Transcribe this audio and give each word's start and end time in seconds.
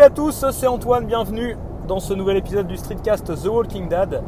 Salut 0.00 0.12
à 0.12 0.16
tous, 0.16 0.46
c'est 0.52 0.66
Antoine, 0.66 1.04
bienvenue 1.04 1.58
dans 1.86 2.00
ce 2.00 2.14
nouvel 2.14 2.38
épisode 2.38 2.66
du 2.66 2.78
Streetcast 2.78 3.34
The 3.34 3.46
Walking 3.46 3.86
Dead. 3.86 4.22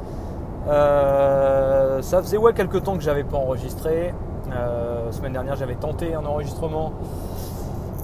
Euh, 0.68 2.02
ça 2.02 2.20
faisait 2.20 2.36
ouais 2.36 2.52
quelques 2.52 2.82
temps 2.82 2.94
que 2.94 3.02
j'avais 3.02 3.24
pas 3.24 3.38
enregistré. 3.38 4.12
Euh, 4.52 5.10
semaine 5.12 5.32
dernière 5.32 5.56
j'avais 5.56 5.76
tenté 5.76 6.14
un 6.14 6.26
enregistrement 6.26 6.92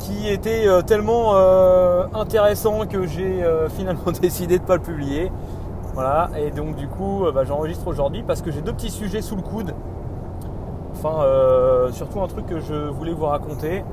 qui 0.00 0.30
était 0.30 0.66
euh, 0.66 0.80
tellement 0.80 1.32
euh, 1.34 2.06
intéressant 2.14 2.86
que 2.86 3.06
j'ai 3.06 3.44
finalement 3.76 4.12
décidé 4.18 4.58
de 4.58 4.64
pas 4.64 4.76
le 4.76 4.82
publier. 4.82 5.30
Voilà, 5.92 6.30
et 6.38 6.50
donc 6.50 6.74
du 6.74 6.88
coup 6.88 7.26
bah, 7.34 7.44
j'enregistre 7.44 7.86
aujourd'hui 7.86 8.24
parce 8.26 8.40
que 8.40 8.50
j'ai 8.50 8.62
deux 8.62 8.72
petits 8.72 8.88
sujets 8.88 9.20
sous 9.20 9.36
le 9.36 9.42
coude. 9.42 9.74
Enfin 10.92 11.22
surtout 11.92 12.22
un 12.22 12.28
truc 12.28 12.46
que 12.46 12.60
je 12.60 12.88
voulais 12.88 13.12
vous 13.12 13.26
raconter. 13.26 13.84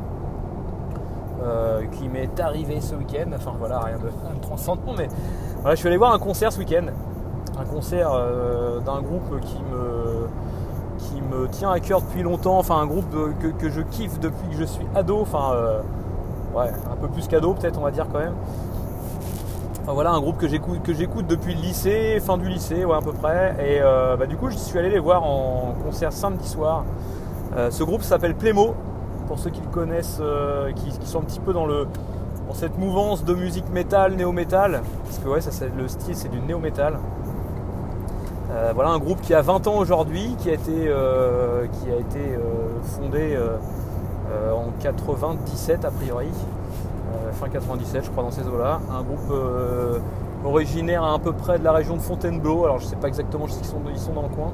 Euh, 1.46 1.84
qui 1.92 2.10
m'est 2.10 2.40
arrivé 2.40 2.82
ce 2.82 2.96
week-end. 2.96 3.30
Enfin 3.36 3.54
voilà, 3.60 3.80
rien 3.80 3.98
de, 3.98 4.40
transcendant, 4.42 4.94
mais 4.98 5.08
voilà, 5.60 5.76
je 5.76 5.80
suis 5.80 5.88
allé 5.88 5.98
voir 5.98 6.12
un 6.12 6.18
concert 6.18 6.52
ce 6.52 6.58
week-end. 6.58 6.86
Un 7.60 7.66
concert 7.66 8.12
euh, 8.14 8.80
d'un 8.80 9.02
groupe 9.02 9.40
qui 9.42 9.60
me, 9.72 10.28
qui 10.98 11.22
me 11.22 11.48
tient 11.48 11.70
à 11.70 11.80
cœur 11.80 12.02
depuis 12.02 12.24
longtemps. 12.24 12.58
Enfin, 12.58 12.78
un 12.78 12.88
groupe 12.88 13.06
que, 13.60 13.70
je 13.70 13.82
kiffe 13.82 14.20
depuis 14.20 14.50
que 14.50 14.56
je 14.56 14.64
suis 14.64 14.86
ado. 14.96 15.20
Enfin, 15.22 15.52
euh, 15.54 15.82
ouais, 16.56 16.72
un 16.92 16.96
peu 16.96 17.10
plus 17.10 17.28
qu'ado, 17.28 17.54
peut-être, 17.54 17.78
on 17.80 17.84
va 17.84 17.92
dire 17.92 18.08
quand 18.12 18.20
même. 18.20 18.34
Enfin, 19.84 19.94
voilà, 19.94 20.14
un 20.14 20.22
groupe 20.22 20.38
que 20.38 20.48
j'écoute, 20.48 21.28
depuis 21.28 21.54
le 21.54 21.62
lycée, 21.62 22.20
fin 22.22 22.40
du 22.40 22.50
lycée, 22.50 22.86
ouais, 22.86 22.98
à 22.98 23.02
peu 23.02 23.14
près. 23.14 23.56
Et 23.64 23.82
bah, 24.18 24.26
du 24.26 24.36
coup, 24.36 24.50
je 24.50 24.58
suis 24.58 24.80
allé 24.80 24.90
les 24.90 25.00
voir 25.00 25.24
en 25.24 25.76
concert 25.84 26.12
samedi 26.12 26.48
soir. 26.48 26.86
Ce 27.70 27.84
groupe 27.84 28.02
s'appelle 28.02 28.34
Plémo 28.34 28.74
pour 29.28 29.40
ceux 29.40 29.50
qui 29.50 29.62
le 29.62 29.68
connaissent, 29.68 30.20
euh, 30.22 30.72
qui, 30.74 30.92
sont 31.06 31.20
un 31.20 31.24
petit 31.24 31.40
peu 31.40 31.54
dans, 31.54 31.66
le, 31.66 31.88
dans 32.48 32.54
cette 32.54 32.78
mouvance 32.78 33.24
de 33.24 33.34
musique 33.34 33.70
métal, 33.72 34.16
néo-métal, 34.16 34.82
parce 35.04 35.20
que 35.20 35.28
ouais, 35.28 35.40
le 35.78 35.88
style 35.88 36.16
c'est 36.16 36.30
du 36.30 36.40
néo-métal. 36.40 36.98
Euh, 38.52 38.72
voilà 38.74 38.92
un 38.92 39.00
groupe 39.00 39.22
qui 39.22 39.34
a 39.34 39.42
20 39.42 39.68
ans 39.68 39.78
aujourd'hui, 39.78 40.36
qui 40.40 40.50
a 40.50 40.54
été, 40.54 40.86
euh, 40.88 41.66
qui 41.68 41.92
a 41.92 41.98
été 41.98 42.38
fondé 42.84 43.38
en 44.54 44.72
97 44.82 45.86
a 45.86 45.92
priori, 45.92 46.28
fin 47.34 47.48
97 47.50 48.06
je 48.06 48.10
crois 48.12 48.24
dans 48.24 48.32
ces 48.32 48.48
eaux-là. 48.48 48.80
Un 48.92 49.02
groupe 49.02 49.34
originaire 50.44 51.04
à, 51.04 51.18
peu 51.20 51.34
près 51.34 51.58
de 51.58 51.64
la 51.64 51.72
région 51.72 51.96
de 51.96 52.02
Fontainebleau, 52.02 52.66
alors 52.66 52.80
je 52.80 52.86
sais 52.86 52.96
pas 52.96 53.08
exactement 53.08 53.48
s'ils 53.48 53.66
sont, 53.66 53.82
ils 53.90 54.00
sont 54.00 54.14
dans 54.14 54.24
le 54.24 54.30
coin, 54.30 54.52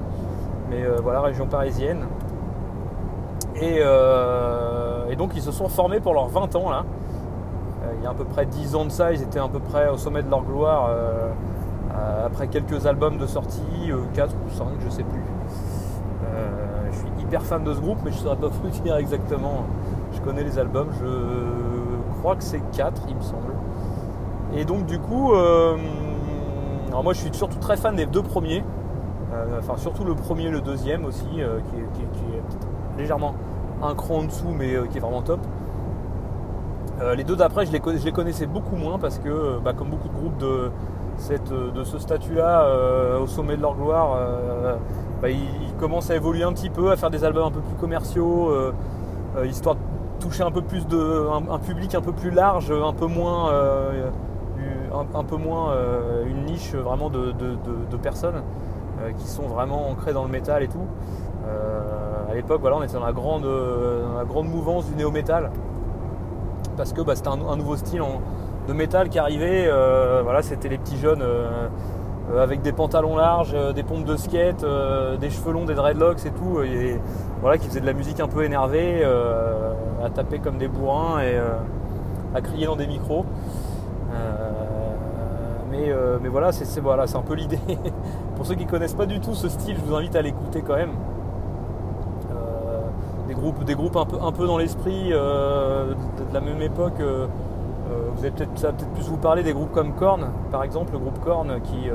mais 0.69 0.83
voilà, 1.03 1.22
région 1.22 1.47
parisienne. 1.47 2.05
Et, 3.62 3.78
euh, 3.78 5.06
et 5.12 5.16
donc 5.16 5.34
ils 5.36 5.42
se 5.42 5.52
sont 5.52 5.70
formés 5.70 6.00
pour 6.00 6.16
leurs 6.16 6.28
20 6.28 6.56
ans 6.56 6.72
là. 6.72 6.84
Euh, 7.84 7.92
il 7.98 8.04
y 8.04 8.08
a 8.08 8.09
à 8.09 8.14
peu 8.14 8.26
près 8.26 8.48
10 8.48 8.76
ans 8.76 8.86
de 8.86 8.90
ça, 8.90 9.14
ils 9.14 9.22
étaient 9.22 9.40
à 9.40 9.48
peu 9.48 9.59
près 9.59 9.88
au 9.90 9.98
sommet 9.98 10.23
de 10.23 10.30
leur 10.30 10.42
gloire 10.44 10.88
euh, 10.90 11.30
après 12.26 12.48
quelques 12.48 12.88
albums 12.88 13.17
de 13.17 13.28
sortie, 13.28 13.92
4 14.16 14.34
ou 14.34 14.50
5, 14.50 14.66
je 14.84 14.89
sais 14.89 15.04
plus. 15.04 15.22
Je 16.92 16.98
suis 16.98 17.08
hyper 17.22 17.42
fan 17.44 17.64
de 17.64 17.73
ce 17.73 17.80
groupe, 17.80 18.00
mais 18.04 18.12
je 18.12 18.17
ne 18.17 18.22
saurais 18.23 18.36
pas 18.36 18.48
vous 18.64 18.70
dire 18.70 18.95
exactement. 18.98 19.66
Je 20.12 20.20
connais 20.22 20.44
les 20.44 20.59
albums, 20.59 20.89
je 21.00 22.20
crois 22.20 22.36
que 22.36 22.44
c'est 22.44 22.62
4, 22.72 23.04
il 23.08 23.16
me 23.16 23.22
semble. 23.22 23.54
Et 24.56 24.66
donc 24.66 24.86
du 24.86 25.00
coup, 25.00 25.34
alors 25.34 27.04
moi 27.04 27.14
je 27.14 27.20
suis 27.20 27.34
surtout 27.34 27.59
très 27.59 27.78
fan 27.78 27.95
des 27.95 28.08
deux 28.08 28.23
premiers. 28.23 28.64
Enfin 29.60 29.78
surtout 29.78 30.04
le 30.04 30.16
premier 30.16 30.45
et 30.45 30.52
le 30.52 30.61
deuxième 30.61 31.05
aussi, 31.05 31.26
qui 31.26 31.39
est, 31.39 31.93
qui 31.93 32.02
qui 32.02 32.26
est 32.36 32.98
légèrement 32.98 33.36
un 33.83 33.95
cran 33.95 34.19
en 34.19 34.23
dessous, 34.23 34.53
mais 34.58 34.75
euh, 34.75 34.86
qui 34.87 34.97
est 34.97 35.02
vraiment 35.02 35.21
top. 35.21 35.39
Euh, 37.02 37.15
les 37.15 37.23
deux 37.23 37.36
d'après, 37.36 37.65
je 37.65 37.71
les, 37.71 37.80
connaissais 37.80 38.45
beaucoup 38.45 38.75
moins 38.75 38.99
parce 38.99 39.17
que, 39.17 39.30
euh, 39.30 39.59
bah, 39.64 39.73
comme 39.73 39.89
beaucoup 39.89 40.08
de 40.08 40.14
groupes 40.14 40.37
de, 40.37 40.71
ce 41.17 41.99
statut-là, 41.99 42.67
au 43.21 43.27
sommet 43.27 43.58
de 43.58 43.61
leur 43.61 43.75
gloire, 43.75 44.17
bah, 45.21 45.30
ils, 45.30 45.73
commencent 45.80 46.11
à 46.11 46.15
évoluer 46.15 46.43
un 46.43 46.53
petit 46.53 46.69
peu, 46.69 46.92
à 46.92 46.95
faire 46.95 47.09
des 47.09 47.23
albums 47.23 47.47
un 47.47 47.52
peu 47.52 47.59
plus 47.59 47.75
commerciaux, 47.75 48.52
histoire 49.43 49.75
de 49.75 49.80
toucher 50.19 50.43
un 50.43 50.52
peu 50.52 50.61
plus 50.61 50.87
de, 50.87 51.27
un, 51.49 51.59
public 51.59 51.95
un 51.95 52.02
peu 52.02 52.11
plus 52.11 52.31
large, 52.31 52.71
un 52.71 52.93
peu 52.93 53.05
moins, 53.08 53.52
une 56.25 56.45
niche 56.45 56.73
vraiment 56.73 57.09
de, 57.09 57.33
personnes 58.02 58.42
qui 59.18 59.28
sont 59.28 59.48
vraiment 59.48 59.90
ancrées 59.90 60.14
dans 60.14 60.24
le 60.24 60.32
métal 60.32 60.64
et 60.64 60.68
tout. 60.68 60.86
Euh, 61.48 62.32
à 62.32 62.34
l'époque, 62.34 62.62
voilà, 62.62 62.78
on 62.78 62.84
était 62.84 62.94
dans 62.94 63.06
la 63.06 63.14
grande, 63.14 63.46
euh, 63.46 64.18
la 64.18 64.26
grande 64.26 64.48
mouvance 64.48 64.86
du 64.86 64.96
néo-métal 64.96 65.52
parce 66.78 66.94
que 66.94 67.02
bah, 67.02 67.16
c'était 67.16 67.30
un, 67.30 67.56
nouveau 67.56 67.76
style 67.76 68.02
de 68.68 68.74
métal 68.74 69.10
qui 69.10 69.20
arrivait. 69.20 69.66
euh, 69.68 70.22
voilà, 70.24 70.42
c'était 70.42 70.70
les 70.70 70.78
petits 70.78 70.98
jeunes 70.98 71.22
euh, 71.22 71.68
euh, 72.32 72.42
avec 72.42 72.62
des 72.62 72.72
pantalons 72.72 73.16
larges, 73.16 73.54
euh, 73.54 73.74
des 73.74 73.84
pompes 73.84 74.06
de 74.06 74.16
skate, 74.16 74.64
euh, 74.64 75.18
des 75.18 75.30
cheveux 75.30 75.52
longs, 75.52 75.66
des 75.66 75.76
dreadlocks 75.76 76.26
et 76.26 76.32
tout, 76.32 76.60
voilà, 77.42 77.58
qui 77.58 77.68
faisaient 77.68 77.82
de 77.82 77.86
la 77.86 77.94
musique 77.94 78.20
un 78.20 78.28
peu 78.28 78.44
énervée, 78.44 79.02
euh, 79.04 79.73
à 80.04 80.10
taper 80.10 80.40
comme 80.40 80.58
des 80.58 80.68
bourrins 80.68 81.20
et 81.20 81.36
euh, 81.36 81.50
à 82.36 82.42
crier 82.42 82.66
dans 82.66 82.76
des 82.76 82.88
micros. 82.88 83.26
Euh, 86.11 86.17
mais, 86.22 86.30
voilà, 86.30 86.52
c'est 86.52 86.80
voilà, 86.80 87.05
un 87.14 87.22
peu 87.22 87.33
l'idée. 87.33 87.60
Pour 88.36 88.45
ceux 88.45 88.55
qui 88.55 88.66
connaissent 88.66 88.94
pas 88.94 89.05
du 89.05 89.20
tout 89.20 89.33
ce 89.33 89.49
style, 89.49 89.76
je 89.77 89.82
vous 89.86 89.95
invite 89.95 90.16
à 90.16 90.22
l'écouter 90.22 90.61
quand 90.61 90.76
même. 90.76 90.92
Euh, 92.32 92.82
des 93.27 93.33
groupes, 93.33 93.64
des 93.64 93.76
groupes 93.76 93.95
un 93.95 94.32
peu, 94.32 94.48
dans 94.48 94.58
l'esprit 94.58 95.11
euh, 95.11 95.94
de, 95.94 96.33
la 96.33 96.42
même 96.42 96.61
époque. 96.61 96.99
vous 96.99 98.20
avez 98.20 98.32
peut-être, 98.32 98.58
ça 98.58 98.67
va 98.67 98.73
peut-être 98.73 98.92
plus 98.92 99.08
vous 99.08 99.17
parler 99.17 99.44
des 99.44 99.54
groupes 99.54 99.72
comme 99.72 99.94
Korn, 99.94 100.30
par 100.52 100.64
exemple, 100.64 100.94
le 100.94 100.99
groupe 100.99 101.20
Korn 101.20 101.60
qui, 101.61 101.89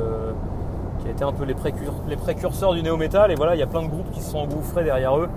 qui 0.99 1.09
a 1.09 1.11
été 1.11 1.25
un 1.25 1.33
peu 1.33 1.45
les, 1.45 1.55
précur- 1.55 2.03
les 2.09 2.17
précurseurs 2.17 2.75
du 2.75 2.83
néo-metal. 2.83 3.31
Et 3.31 3.35
voilà, 3.35 3.55
il 3.55 3.59
y 3.59 3.63
a 3.63 3.67
plein 3.67 3.83
de 3.83 3.89
groupes 3.89 4.11
qui 4.13 4.21
se 4.21 4.31
sont 4.31 4.39
engouffrés 4.39 4.85
derrière 4.85 5.19
eux, 5.19 5.29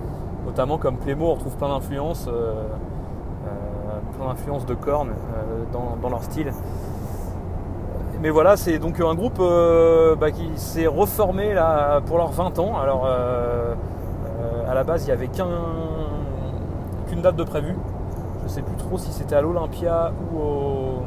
notamment 0.45 0.77
comme 0.77 0.97
Plémo, 0.97 1.27
on 1.27 1.33
retrouve 1.33 1.55
plein 1.57 1.69
d'influences, 1.69 2.29
de 4.67 4.73
Korn 4.75 5.09
dans 6.01 6.09
leur 6.09 6.23
style. 6.23 6.51
Mais 8.21 8.31
voilà, 8.31 8.57
c'est 8.57 8.79
donc 8.79 8.99
un 8.99 9.15
groupe 9.15 9.39
euh, 9.39 10.15
bah, 10.15 10.31
qui 10.31 10.49
s'est 10.55 10.87
reformé 10.87 11.53
là, 11.53 12.01
pour 12.01 12.17
leurs 12.17 12.31
20 12.31 12.59
ans. 12.59 12.77
Alors, 12.77 13.05
euh, 13.05 13.73
euh, 14.41 14.69
à 14.69 14.73
la 14.73 14.83
base, 14.83 15.03
il 15.03 15.05
n'y 15.05 15.13
avait 15.13 15.29
qu'un- 15.29 15.45
qu'une 17.07 17.21
date 17.21 17.37
de 17.37 17.43
prévu. 17.43 17.77
Je 18.39 18.43
ne 18.43 18.49
sais 18.49 18.61
plus 18.61 18.75
trop 18.75 18.97
si 18.97 19.11
c'était 19.13 19.35
à 19.35 19.41
l'Olympia 19.41 20.11
ou 20.33 20.37
au 20.37 21.03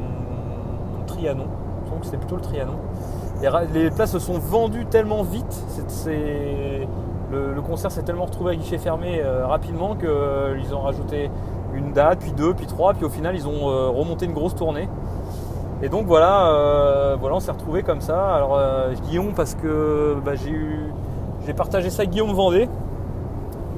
Trianon. 1.05 1.45
Je 1.85 1.91
pense 1.91 1.99
que 1.99 2.05
c'était 2.05 2.17
plutôt 2.17 2.35
le 2.35 2.41
Trianon. 2.41 2.77
Les, 3.73 3.91
places 3.91 4.11
se 4.13 4.19
sont 4.19 4.39
vendues 4.39 4.85
tellement 4.85 5.21
vite. 5.21 5.63
le, 6.07 7.53
le 7.53 7.61
concert 7.61 7.91
s'est 7.91 8.03
tellement 8.03 8.25
retrouvé 8.25 8.53
à 8.53 8.55
guichet 8.55 8.77
fermé 8.77 9.21
rapidement 9.45 9.95
qu'ils 9.95 10.73
ont 10.73 10.79
rajouté 10.79 11.29
une 11.73 11.91
date, 11.91 12.19
puis 12.19 12.31
deux, 12.31 12.53
puis 12.53 12.67
trois, 12.67 12.93
puis 12.93 13.03
au 13.03 13.09
final 13.09 13.35
ils 13.35 13.47
ont 13.47 13.65
remonté 13.91 14.25
une 14.25 14.33
grosse 14.33 14.55
tournée. 14.55 14.87
Et 15.83 15.89
donc 15.89 16.05
voilà, 16.05 16.47
euh, 16.47 17.17
voilà 17.19 17.35
on 17.35 17.39
s'est 17.41 17.51
retrouvé 17.51 17.83
comme 17.83 17.99
ça. 17.99 18.33
Alors 18.33 18.55
euh, 18.57 18.93
Guillaume 19.09 19.33
parce 19.35 19.53
que 19.53 20.15
bah, 20.23 20.33
j'ai 20.33 20.49
eu, 20.49 20.93
j'ai 21.45 21.53
partagé 21.53 21.89
ça 21.89 22.03
avec 22.03 22.11
Guillaume 22.11 22.31
Vendée, 22.31 22.69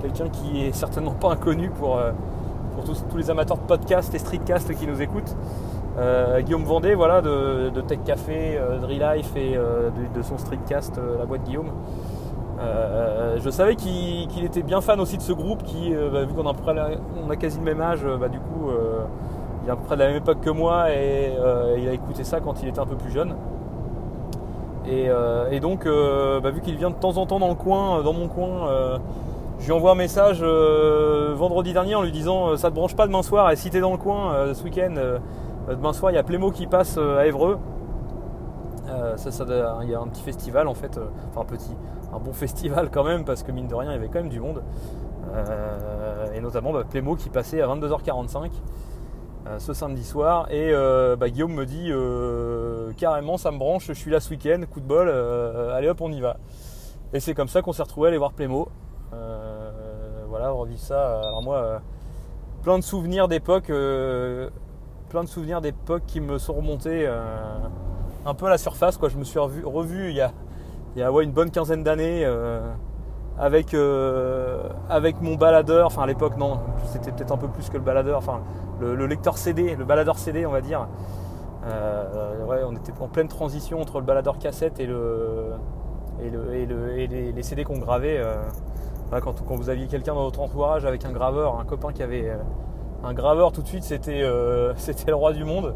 quelqu'un 0.03 0.29
qui 0.29 0.65
est 0.65 0.71
certainement 0.71 1.13
pas 1.13 1.31
inconnu 1.31 1.71
pour, 1.71 1.97
euh, 1.97 2.11
tous, 2.85 3.17
les 3.17 3.31
amateurs 3.31 3.57
de 3.57 3.63
podcast 3.63 4.13
et 4.13 4.19
streetcast 4.19 4.71
qui 4.75 4.85
nous 4.85 5.01
écoutent. 5.01 5.35
Guillaume 6.41 6.65
Vendée, 6.65 6.94
voilà, 6.94 7.21
de, 7.21 7.81
Tech 7.88 8.00
Café, 8.06 8.59
de 8.59 8.85
Relife 8.85 9.33
et 9.38 9.57
de, 10.13 10.21
son 10.21 10.38
streetcast, 10.38 11.00
la 11.18 11.25
boîte 11.25 11.44
Guillaume. 11.45 11.71
Je 12.59 13.50
savais 13.50 13.77
qu'il 13.77 14.44
était 14.44 14.62
bien 14.62 14.81
fan 14.81 15.00
aussi 15.00 15.18
de 15.18 15.21
ce 15.21 15.31
groupe 15.31 15.63
qui, 15.63 15.95
bah, 16.12 16.25
vu 16.25 16.33
qu'on 16.33 16.45
a, 16.45 17.31
a 17.31 17.35
quasi 17.38 17.59
le 17.59 17.63
même 17.63 17.80
âge, 17.80 18.06
bah, 18.19 18.27
du 18.27 18.39
coup, 18.39 18.69
il 19.65 19.69
est 19.69 19.71
à 19.71 19.75
peu 19.75 19.83
près 19.83 19.95
de 19.95 20.01
la 20.01 20.07
même 20.07 20.17
époque 20.17 20.41
que 20.41 20.50
moi 20.51 20.91
et 20.91 21.33
euh, 21.39 21.75
il 21.79 21.89
a 21.89 21.94
écouté 21.94 22.23
ça 22.23 22.39
quand 22.39 22.62
il 22.62 22.69
était 22.69 22.79
un 22.79 22.85
peu 22.85 22.95
plus 22.95 23.12
jeune. 23.12 23.35
Et, 24.88 25.09
euh, 25.09 25.59
donc, 25.59 25.88
euh, 25.88 26.39
bah, 26.39 26.51
vu 26.51 26.62
qu'il 26.62 26.75
vient 26.75 26.91
de 26.91 26.95
temps 26.95 27.17
en 27.17 27.25
temps 27.25 27.39
dans 27.39 27.47
le 27.47 27.56
coin, 27.56 28.03
dans 28.03 28.13
mon 28.13 28.27
coin, 28.27 28.69
je 29.57 29.65
lui 29.65 29.71
envoie 29.71 29.91
un 29.91 29.95
message 29.95 30.44
vendredi 30.44 31.73
dernier 31.73 31.95
en 31.95 32.03
lui 32.03 32.12
disant 32.12 32.56
ça 32.57 32.69
te 32.69 32.75
branche 32.75 32.95
pas 32.95 33.07
demain 33.07 33.23
soir 33.23 33.50
et 33.50 33.56
si 33.56 33.71
t'es 33.71 33.79
dans 33.79 33.91
le 33.91 33.97
coin 33.97 34.53
ce 34.53 34.63
week-end, 34.63 34.94
demain 35.69 35.94
soir 35.94 36.11
il 36.11 36.15
y 36.15 36.18
a 36.19 36.23
Plémo 36.23 36.51
qui 36.51 36.68
passe 36.68 36.97
à 36.97 37.25
Évreux. 37.25 37.57
Ça, 39.15 39.45
il 39.81 39.89
y 39.89 39.95
a 39.95 40.00
un 40.00 40.07
petit 40.07 40.21
festival 40.21 40.68
en 40.68 40.75
fait, 40.75 41.00
enfin 41.31 41.41
un 41.41 41.45
petit, 41.45 41.75
un 42.13 42.19
bon 42.19 42.33
festival 42.33 42.89
quand 42.91 43.03
même 43.03 43.23
parce 43.23 43.41
que 43.41 43.51
mine 43.51 43.68
de 43.68 43.73
rien 43.73 43.91
il 43.91 43.95
y 43.95 43.97
avait 43.97 44.09
quand 44.09 44.19
même 44.19 44.29
du 44.29 44.39
monde. 44.39 44.61
Et 46.35 46.41
notamment 46.41 46.71
bah, 46.73 46.83
Plémo 46.88 47.15
qui 47.15 47.29
passait 47.29 47.61
à 47.61 47.68
22h45 47.68 48.45
euh, 48.45 48.50
ce 49.59 49.74
samedi 49.74 50.03
soir 50.03 50.47
et 50.50 50.71
euh, 50.71 51.15
bah, 51.15 51.30
Guillaume 51.30 51.53
me 51.53 51.65
dit 51.65 51.88
euh, 51.92 52.92
carrément 52.97 53.38
ça 53.38 53.51
me 53.51 53.57
branche, 53.57 53.88
je 53.88 53.94
suis 53.94 54.12
là 54.12 54.19
ce 54.19 54.30
week-end, 54.31 54.62
coup 54.71 54.80
de 54.80 54.88
bol, 54.88 55.07
euh, 55.07 55.75
allez 55.75 55.89
hop 55.89 56.01
on 56.01 56.12
y 56.12 56.19
va. 56.19 56.38
Et 57.13 57.19
c'est 57.19 57.33
comme 57.33 57.47
ça 57.47 57.62
qu'on 57.62 57.71
s'est 57.71 57.83
retrouvé 57.83 58.07
à 58.07 58.09
aller 58.09 58.18
voir 58.18 58.33
Plémo. 58.33 58.68
Euh, 59.13 59.71
voilà, 60.27 60.53
on 60.53 60.57
revit 60.57 60.77
ça. 60.77 61.19
Alors 61.19 61.44
moi, 61.44 61.57
euh, 61.57 61.80
plein 62.63 62.77
de 62.77 62.83
souvenirs 62.83 63.27
d'époque, 63.27 63.69
euh, 63.69 64.50
plein 65.09 65.24
de 65.24 65.30
souvenirs 65.30 65.62
d'époques 65.62 66.06
qui 66.07 66.19
me 66.19 66.38
sont 66.38 66.53
remontés 66.53 67.07
un 68.25 68.33
peu 68.33 68.47
à 68.47 68.50
la 68.50 68.57
surface. 68.57 68.97
Quoi. 68.97 69.09
Je 69.09 69.18
me 69.18 69.24
suis 69.24 69.39
revu, 69.39 70.09
il 70.09 70.15
y 70.15 70.21
a, 70.21 70.31
il 70.95 71.00
y 71.00 71.03
a 71.03 71.09
une 71.21 71.31
bonne 71.31 71.51
quinzaine 71.51 71.83
d'années 71.83 72.25
avec, 73.37 73.75
avec 74.89 75.21
mon 75.21 75.35
baladeur. 75.35 75.87
Enfin, 75.87 76.03
à 76.03 76.07
l'époque, 76.07 76.37
non, 76.37 76.59
c'était 76.85 77.11
peut-être 77.11 77.31
un 77.31 77.37
peu 77.37 77.47
plus 77.47 77.69
que 77.69 77.77
le 77.77 77.83
baladeur. 77.83 78.17
Enfin, 78.17 78.41
le, 78.79 79.05
lecteur 79.05 79.37
CD, 79.37 79.75
le 79.75 79.85
baladeur 79.85 80.17
CD, 80.17 80.45
on 80.45 80.51
va 80.51 80.61
dire. 80.61 80.87
ouais, 81.63 82.61
on 82.65 82.73
était 82.73 82.93
en 82.99 83.07
pleine 83.07 83.27
transition 83.27 83.81
entre 83.81 83.99
le 83.99 84.05
baladeur 84.05 84.37
cassette 84.37 84.79
et, 84.79 84.85
le, 84.85 85.53
et, 86.21 86.29
le, 86.29 86.97
et, 86.97 87.07
les, 87.07 87.43
CD 87.43 87.63
qu'on 87.63 87.79
gravait. 87.79 88.21
quand, 89.11 89.43
quand, 89.45 89.55
vous 89.55 89.69
aviez 89.69 89.87
quelqu'un 89.87 90.13
dans 90.13 90.23
votre 90.23 90.41
entourage 90.41 90.85
avec 90.85 91.05
un 91.05 91.11
graveur, 91.11 91.59
un 91.59 91.65
copain 91.65 91.91
qui 91.91 92.03
avait 92.03 92.31
un 93.05 93.13
graveur 93.13 93.51
tout 93.51 93.61
de 93.61 93.67
suite, 93.67 93.83
c'était 93.83 94.21
euh, 94.23 94.73
le 95.07 95.15
roi 95.15 95.33
du 95.33 95.43
monde. 95.43 95.73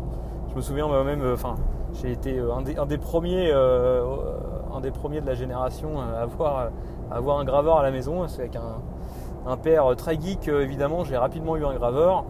Je 0.50 0.56
me 0.56 0.62
souviens 0.62 0.88
moi-même, 0.88 1.22
euh, 1.22 1.36
enfin, 1.36 1.56
j'ai 2.02 2.12
été 2.12 2.40
euh, 2.40 2.52
un 2.54 2.86
des, 2.86 2.98
premiers, 2.98 3.52
un 3.52 4.80
des 4.82 4.92
premiers 4.92 5.22
de 5.22 5.28
la 5.28 5.36
génération 5.36 6.00
à 6.00 6.22
avoir, 6.22 6.70
avoir 7.12 7.40
un 7.40 7.46
graveur 7.46 7.78
à 7.78 7.84
la 7.84 7.92
maison. 7.92 8.28
C'est 8.28 8.42
avec 8.42 8.56
un, 8.56 9.58
père 9.58 9.96
très 9.98 10.20
geek, 10.20 10.48
évidemment. 10.48 11.04
J'ai 11.04 11.18
rapidement 11.18 11.58
eu 11.58 11.66
un 11.66 11.74
graveur. 11.74 12.26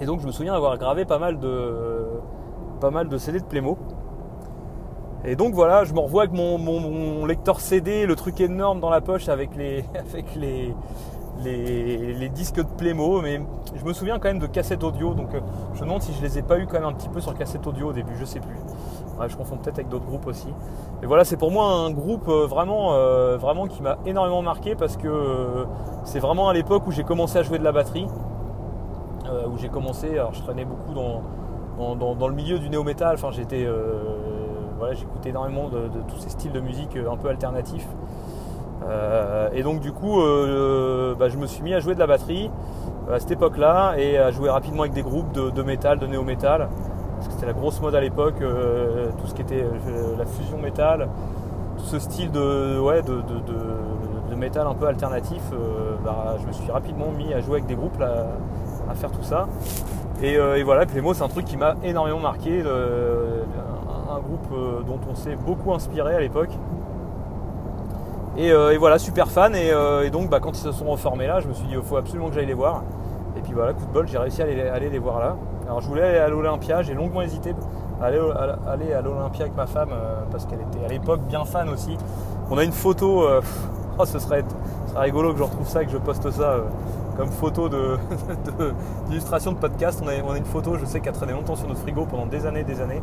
Et 0.00 0.06
donc 0.06 0.20
je 0.20 0.26
me 0.26 0.32
souviens 0.32 0.54
avoir 0.54 0.78
gravé 0.78 1.04
pas 1.04 1.18
mal 1.18 1.38
de, 1.38 2.06
pas 2.80 2.90
mal 2.90 3.08
de 3.08 3.18
CD 3.18 3.38
de 3.38 3.44
Playmo. 3.44 3.78
Et 5.24 5.36
donc 5.36 5.54
voilà, 5.54 5.84
je 5.84 5.94
me 5.94 6.00
revois 6.00 6.24
avec 6.24 6.34
mon, 6.34 7.24
lecteur 7.26 7.60
CD, 7.60 8.06
le 8.06 8.16
truc 8.16 8.40
énorme 8.40 8.80
dans 8.80 8.90
la 8.90 9.00
poche 9.00 9.28
avec 9.28 9.54
les, 9.54 9.84
avec 9.94 10.34
les, 10.34 10.74
disques 12.30 12.56
de 12.56 12.62
Playmo, 12.62 13.20
mais 13.22 13.40
je 13.76 13.84
me 13.84 13.92
souviens 13.92 14.18
quand 14.18 14.28
même 14.28 14.40
de 14.40 14.48
cassettes 14.48 14.82
audio, 14.82 15.14
donc 15.14 15.32
euh, 15.34 15.40
je 15.74 15.80
me 15.80 15.84
demande 15.86 16.02
si 16.02 16.12
je 16.12 16.22
les 16.22 16.38
ai 16.38 16.42
pas 16.42 16.58
eu 16.58 16.66
quand 16.66 16.80
même 16.80 16.88
un 16.88 16.92
petit 16.92 17.08
peu 17.08 17.20
sur 17.20 17.36
cassette 17.36 17.64
audio 17.66 17.90
au 17.90 17.92
début, 17.92 18.16
je 18.18 18.24
sais 18.24 18.40
plus. 18.40 18.56
Je 19.28 19.36
confonds 19.36 19.56
peut-être 19.56 19.78
avec 19.78 19.88
d'autres 19.88 20.06
groupes 20.06 20.26
aussi. 20.26 20.48
Et 21.02 21.06
voilà, 21.06 21.24
c'est 21.24 21.36
pour 21.36 21.50
moi 21.50 21.66
un 21.66 21.90
groupe 21.90 22.28
euh, 22.28 22.46
vraiment, 22.46 22.94
euh, 22.94 23.36
vraiment 23.36 23.66
qui 23.66 23.82
m'a 23.82 23.98
énormément 24.06 24.42
marqué 24.42 24.74
parce 24.74 24.96
que 24.96 25.66
c'est 26.04 26.18
vraiment 26.18 26.48
à 26.48 26.54
l'époque 26.54 26.86
où 26.86 26.92
j'ai 26.92 27.04
commencé 27.04 27.38
à 27.38 27.42
jouer 27.42 27.58
de 27.58 27.64
la 27.64 27.72
batterie, 27.72 28.06
où 29.50 29.56
j'ai 29.56 29.70
commencé, 29.70 30.10
alors 30.10 30.34
je 30.34 30.42
traînais 30.42 30.66
beaucoup 30.66 30.92
dans, 30.92 31.94
dans, 31.96 32.28
le 32.28 32.34
milieu 32.34 32.58
du 32.58 32.68
néo-metal, 32.68 33.14
enfin 33.14 33.30
j'étais, 33.30 33.66
voilà, 34.78 34.92
j'écoutais 34.92 35.30
énormément 35.30 35.68
de, 35.68 35.88
tous 36.08 36.18
ces 36.18 36.28
styles 36.28 36.52
de 36.52 36.60
musique 36.60 36.96
un 36.96 37.16
peu 37.16 37.28
alternatifs. 37.28 37.88
Euh, 38.88 39.48
et 39.52 39.62
donc 39.62 39.80
du 39.80 39.92
coup, 39.92 40.20
euh, 40.20 41.14
bah, 41.14 41.28
je 41.28 41.36
me 41.36 41.46
suis 41.46 41.62
mis 41.62 41.74
à 41.74 41.80
jouer 41.80 41.94
de 41.94 41.98
la 41.98 42.06
batterie 42.06 42.50
à 43.10 43.18
cette 43.18 43.32
époque-là 43.32 43.94
et 43.98 44.18
à 44.18 44.30
jouer 44.30 44.50
rapidement 44.50 44.82
avec 44.82 44.92
des 44.92 45.02
groupes 45.02 45.32
de, 45.32 45.62
métal, 45.62 45.98
de 45.98 46.06
néo-métal. 46.06 46.68
Parce 47.22 47.28
que 47.28 47.34
c'était 47.34 47.46
la 47.46 47.52
grosse 47.52 47.80
mode 47.80 47.94
à 47.94 48.00
l'époque, 48.00 48.40
euh, 48.40 49.10
tout 49.20 49.26
ce 49.26 49.34
qui 49.34 49.42
était 49.42 49.64
la 50.18 50.26
fusion 50.26 50.58
métal, 50.58 51.08
tout 51.78 51.84
ce 51.84 51.98
style 51.98 52.30
de, 52.30 52.78
ouais, 52.80 53.02
de, 53.02 54.34
métal 54.36 54.66
un 54.66 54.74
peu 54.74 54.86
alternatif. 54.86 55.42
Bah, 56.04 56.36
je 56.40 56.46
me 56.46 56.52
suis 56.52 56.70
rapidement 56.70 57.12
mis 57.16 57.32
à 57.32 57.40
jouer 57.40 57.54
avec 57.54 57.66
des 57.66 57.76
groupes 57.76 58.00
à 58.02 58.94
faire 58.94 59.10
tout 59.12 59.22
ça. 59.22 59.46
Et, 60.20 60.62
voilà, 60.64 60.84
Playmo 60.86 61.14
c'est 61.14 61.22
un 61.22 61.28
truc 61.28 61.44
qui 61.44 61.56
m'a 61.56 61.76
énormément 61.84 62.18
marqué, 62.18 62.60
un, 62.60 64.18
groupe 64.18 64.84
dont 64.86 64.98
on 65.10 65.14
s'est 65.14 65.36
beaucoup 65.36 65.72
inspiré 65.72 66.14
à 66.14 66.20
l'époque. 66.20 66.50
Euh, 68.38 68.70
et, 68.70 68.76
voilà, 68.78 68.98
super 68.98 69.28
fan. 69.28 69.52
Euh, 69.54 70.02
et, 70.04 70.10
donc, 70.10 70.30
bah, 70.30 70.40
quand 70.40 70.52
ils 70.52 70.62
se 70.62 70.72
sont 70.72 70.86
reformés 70.86 71.26
là, 71.26 71.40
je 71.40 71.48
me 71.48 71.54
suis 71.54 71.66
dit, 71.66 71.74
il 71.74 71.82
faut 71.82 71.96
absolument 71.96 72.28
que 72.28 72.34
j'aille 72.34 72.46
les 72.46 72.54
voir. 72.54 72.82
Et 73.42 73.44
puis 73.44 73.54
voilà, 73.54 73.72
coup 73.72 73.84
de 73.84 73.92
bol, 73.92 74.06
j'ai 74.06 74.18
réussi 74.18 74.40
à 74.42 74.44
aller, 74.44 74.88
les 74.88 74.98
voir 74.98 75.18
là. 75.18 75.36
Alors, 75.66 75.80
je 75.80 75.88
voulais 75.88 76.02
aller 76.02 76.18
à 76.18 76.28
l'Olympia, 76.28 76.82
j'ai 76.82 76.94
longuement 76.94 77.22
hésité 77.22 77.54
à 78.00 78.06
aller, 78.06 78.18
à, 78.18 79.00
l'Olympia 79.02 79.42
avec 79.42 79.56
ma 79.56 79.66
femme 79.66 79.90
euh, 79.92 80.22
parce 80.30 80.46
qu'elle 80.46 80.60
était 80.60 80.84
à 80.84 80.88
l'époque 80.88 81.20
bien 81.22 81.44
fan 81.44 81.68
aussi. 81.68 81.96
On 82.50 82.58
a 82.58 82.64
une 82.64 82.72
photo, 82.72 83.26
oh, 83.98 84.04
ce, 84.04 84.18
serait, 84.18 84.44
rigolo 84.94 85.32
que 85.32 85.38
je 85.38 85.42
retrouve 85.42 85.68
ça, 85.68 85.84
que 85.84 85.90
je 85.90 85.98
poste 85.98 86.30
ça 86.30 86.56
comme 87.16 87.28
photo 87.30 87.68
d'illustration 89.08 89.52
de, 89.52 89.56
podcast. 89.56 90.02
On 90.04 90.08
a, 90.08 90.36
une 90.36 90.44
photo, 90.44 90.76
je 90.78 90.84
sais, 90.84 91.00
qui 91.00 91.08
a 91.08 91.12
traîné 91.12 91.32
longtemps 91.32 91.56
sur 91.56 91.68
notre 91.68 91.80
frigo 91.80 92.06
pendant 92.06 92.26
des 92.26 92.46
années, 92.46 92.64
des 92.64 92.80
années. 92.80 93.02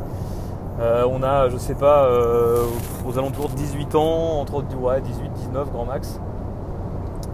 Euh, 0.80 1.06
on 1.10 1.24
a, 1.24 1.50
je 1.50 1.58
sais 1.58 1.76
pas, 1.76 2.06
euh, 2.06 2.64
aux 3.06 3.18
alentours 3.18 3.50
de 3.50 3.56
18 3.56 3.96
ans, 3.96 4.40
entre 4.40 4.64
18, 4.64 5.30
19 5.34 5.72
grand 5.72 5.86
max. 5.86 6.20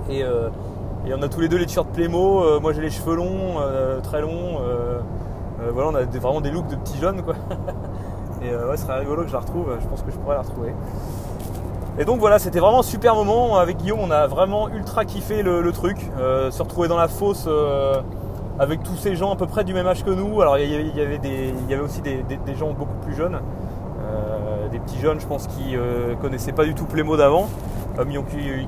Euh, 0.10 0.50
et, 1.08 1.14
on 1.14 1.22
a 1.22 1.28
tous 1.28 1.42
les 1.42 1.48
deux 1.48 1.58
les 1.58 1.66
t-shirts 1.66 1.90
Playmo. 1.90 2.60
moi 2.60 2.74
j'ai 2.74 2.82
les 2.82 2.90
cheveux 2.90 3.16
longs, 3.16 3.58
très 4.04 4.22
longs. 4.22 4.60
voilà, 5.74 5.90
on 5.90 5.96
a 5.96 6.04
vraiment 6.20 6.42
des 6.42 6.52
looks 6.52 6.68
de 6.68 6.76
petits 6.76 6.98
jeunes 6.98 7.22
quoi. 7.22 7.36
et 8.42 8.56
ouais, 8.56 8.78
ce 8.78 8.84
serait 8.84 9.00
rigolo 9.00 9.24
que 9.24 9.30
je 9.30 9.34
la 9.34 9.40
retrouve. 9.40 9.78
Je 9.80 9.88
pense 9.88 10.02
que 10.02 10.12
je 10.12 10.18
pourrais 10.18 10.36
la 10.36 10.42
retrouver. 10.42 10.74
Et 11.98 12.06
donc 12.06 12.20
voilà, 12.20 12.40
c'était 12.40 12.60
vraiment 12.60 12.80
un 12.80 12.84
super 12.84 13.16
moment. 13.16 13.58
Avec 13.58 13.78
Guillaume, 13.78 14.02
on 14.02 14.12
a 14.12 14.28
vraiment 14.28 14.70
ultra 14.70 15.06
kiffé 15.06 15.44
le, 15.44 15.72
truc. 15.72 15.98
se 16.52 16.62
retrouver 16.62 16.88
dans 16.88 16.98
la 16.98 17.08
fosse 17.08 17.48
avec 18.60 18.84
tous 18.84 18.96
ces 18.96 19.16
gens 19.16 19.34
à 19.34 19.36
peu 19.36 19.48
près 19.48 19.64
du 19.64 19.74
même 19.74 19.88
âge 19.88 20.04
que 20.04 20.10
nous. 20.10 20.42
Alors 20.42 20.58
il 20.58 20.70
y 20.70 21.02
avait, 21.02 21.80
aussi 21.80 22.02
des, 22.02 22.56
gens 22.58 22.72
beaucoup 22.72 22.98
plus 23.04 23.16
jeunes, 23.16 23.40
euh, 24.02 24.68
des 24.70 24.80
petits 24.80 25.00
jeunes 25.00 25.20
je 25.20 25.28
pense 25.28 25.48
qui 25.48 25.76
euh, 25.76 26.16
connaissaient 26.16 26.54
pas 26.54 26.66
du 26.66 26.74
tout 26.74 26.86
Playmo 26.86 27.18
d'avant, 27.18 27.50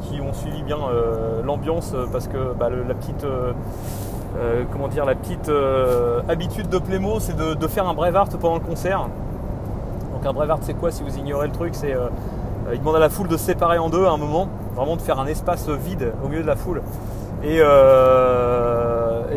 qui, 0.02 0.22
ont 0.22 0.34
suivi 0.34 0.64
bien 0.64 0.78
euh, 0.78 1.42
l'ambiance 1.44 1.94
parce 2.12 2.28
que 2.28 2.54
bah, 2.54 2.70
la 2.70 2.94
petite 2.94 3.26
comment 4.72 4.88
dire 4.88 5.06
la 5.06 5.16
petite 5.16 5.52
habitude 6.30 6.70
de 6.70 6.78
Playmo 6.78 7.20
c'est 7.20 7.36
de, 7.36 7.68
faire 7.68 7.88
un 7.88 7.94
Brevart 7.94 8.30
pendant 8.40 8.56
le 8.56 8.62
concert. 8.62 9.08
Donc 10.14 10.26
un 10.26 10.34
Brevart 10.34 10.60
c'est 10.62 10.74
quoi 10.74 10.92
si 10.92 11.04
vous 11.04 11.18
ignorez 11.18 11.48
le 11.48 11.54
truc 11.54 11.74
c'est 11.74 11.96
il 12.74 12.80
demande 12.80 12.98
à 12.98 13.00
la 13.00 13.10
foule 13.10 13.28
de 13.28 13.38
se 13.38 13.46
séparer 13.46 13.78
en 13.78 13.90
deux 13.90 14.06
à 14.06 14.12
un 14.12 14.18
moment, 14.18 14.50
vraiment 14.76 14.98
de 14.98 15.02
faire 15.02 15.20
un 15.20 15.28
espace 15.28 15.70
vide 15.70 16.14
au 16.24 16.28
milieu 16.28 16.42
de 16.42 16.48
la 16.48 16.56
foule. 16.56 16.82
Et, 17.44 17.62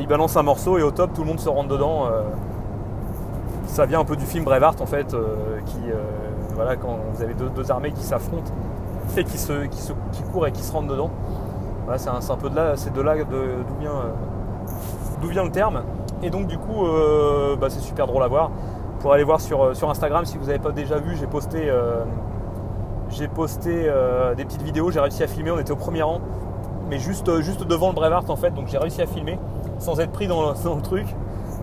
il 0.00 0.06
balance 0.06 0.36
un 0.36 0.42
morceau 0.42 0.78
et 0.78 0.82
au 0.82 0.90
top 0.90 1.12
tout 1.14 1.22
le 1.22 1.28
monde 1.28 1.40
se 1.40 1.48
rentre 1.48 1.68
dedans. 1.68 2.06
Euh. 2.06 2.22
ça 3.66 3.86
vient 3.86 4.00
un 4.00 4.04
peu 4.04 4.16
du 4.16 4.24
film 4.24 4.44
Brevard 4.44 4.74
en 4.80 4.86
fait, 4.86 5.14
euh, 5.14 5.60
qui 5.66 5.78
euh, 5.88 5.96
voilà 6.54 6.76
quand 6.76 6.98
vous 7.12 7.22
avez 7.22 7.34
deux, 7.34 7.70
armées 7.70 7.92
qui 7.92 8.02
s'affrontent 8.02 8.52
qui 9.24 9.38
se, 9.38 9.52
qui 9.66 9.82
et 10.46 10.52
qui 10.52 10.62
se 10.62 10.72
rentrent 10.72 10.88
dedans. 10.88 11.10
c'est 11.96 12.08
un, 12.08 12.36
peu 12.36 12.50
de 12.50 12.56
là, 12.56 12.76
c'est 12.76 12.92
de 12.92 13.00
là 13.00 13.16
d'où 13.24 13.80
vient 13.80 13.92
d'où 15.20 15.28
vient 15.28 15.44
le 15.44 15.50
terme. 15.50 15.82
Et 16.22 16.30
donc 16.30 16.46
du 16.46 16.58
coup 16.58 16.84
bah, 17.60 17.68
c'est 17.68 17.80
super 17.80 18.06
drôle 18.06 18.22
à 18.22 18.28
voir. 18.28 18.50
Pour 19.00 19.12
aller 19.12 19.24
voir 19.24 19.40
sur, 19.40 19.74
sur 19.74 19.88
Instagram 19.90 20.24
si 20.24 20.36
vous 20.36 20.46
n'avez 20.46 20.58
pas 20.58 20.72
déjà 20.72 20.98
vu, 20.98 21.16
j'ai 21.16 21.26
posté 21.26 21.70
posté 23.34 23.90
des 24.36 24.44
petites 24.44 24.62
vidéos, 24.62 24.90
j'ai 24.90 25.00
réussi 25.00 25.22
à 25.22 25.26
filmer, 25.26 25.50
on 25.50 25.58
était 25.58 25.72
au 25.72 25.76
premier 25.76 26.02
rang, 26.02 26.20
mais 26.88 26.98
juste, 26.98 27.40
juste 27.40 27.64
devant 27.64 27.88
le 27.88 27.94
Brevard 27.94 28.24
en 28.28 28.36
fait, 28.36 28.50
donc 28.50 28.68
j'ai 28.68 28.78
réussi 28.78 29.02
à 29.02 29.06
filmer 29.06 29.38
sans 29.80 29.98
être 29.98 30.12
pris 30.12 30.28
dans 30.28 30.50
le, 30.50 30.82
truc. 30.82 31.06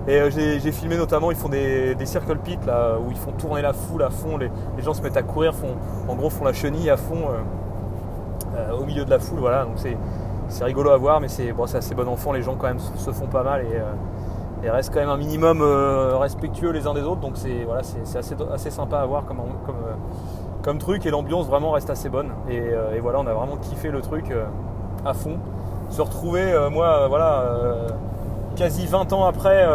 Et 0.08 0.22
euh, 0.22 0.30
j'ai 0.30 0.72
filmé 0.72 0.96
notamment, 0.96 1.32
ils 1.32 1.38
font 1.38 1.50
des, 1.50 1.96
circle 2.06 2.38
pits 2.38 2.58
là, 2.66 2.98
où 2.98 3.12
ils 3.12 3.18
font 3.18 3.34
tourner 3.34 3.62
la 3.62 3.74
foule 3.74 4.04
à 4.04 4.10
fond, 4.10 4.38
les, 4.38 4.50
gens 4.82 4.94
se 4.94 5.02
mettent 5.02 5.18
à 5.18 5.24
courir, 5.24 5.54
font, 5.54 5.76
en 6.08 6.16
gros 6.16 6.30
font 6.30 6.46
la 6.46 6.54
chenille 6.54 6.90
à 6.90 6.96
fond 6.96 7.28
euh, 7.28 8.58
euh, 8.58 8.78
au 8.78 8.86
milieu 8.86 9.04
de 9.04 9.10
la 9.10 9.20
foule. 9.20 9.40
Voilà, 9.40 9.66
donc 9.66 9.78
c'est 10.48 10.64
rigolo 10.64 10.92
à 10.92 10.98
voir, 10.98 11.20
mais 11.20 11.28
c'est 11.28 11.52
bon, 11.52 11.64
assez 11.64 11.94
bon 11.94 12.08
enfant, 12.08 12.32
les 12.32 12.42
gens 12.42 12.56
quand 12.56 12.68
même 12.68 12.80
se, 12.80 13.12
font 13.12 13.28
pas 13.28 13.44
mal 13.44 13.66
et, 13.66 14.70
restent 14.70 14.94
quand 14.94 15.00
même 15.00 15.10
un 15.10 15.18
minimum 15.18 15.62
respectueux 15.62 16.72
les 16.72 16.88
uns 16.88 16.94
des 16.94 17.04
autres, 17.04 17.22
donc 17.22 17.34
c'est 17.36 17.64
voilà, 17.66 17.82
assez, 18.54 18.72
sympa 18.72 18.98
à 18.98 19.06
voir 19.06 19.26
comme, 19.26 19.38
comme, 20.62 20.78
truc 20.78 21.06
et 21.06 21.10
l'ambiance 21.10 21.48
vraiment 21.48 21.72
reste 21.72 21.90
assez 21.90 22.10
bonne. 22.10 22.32
Et, 22.50 22.62
voilà, 23.02 23.20
on 23.20 23.28
a 23.28 23.34
vraiment 23.34 23.58
kiffé 23.58 23.92
le 23.92 24.02
truc 24.02 24.34
à 25.06 25.14
fond 25.14 25.38
se 25.90 26.02
retrouver, 26.02 26.54
moi, 26.70 27.08
voilà, 27.08 27.44
quasi 28.58 28.88
20 28.88 29.14
ans 29.14 29.26
après, 29.26 29.66